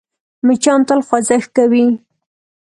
مچان 0.45 0.79
تل 0.87 0.99
خوځښت 1.07 1.49
کې 1.55 1.65
وي 1.71 1.87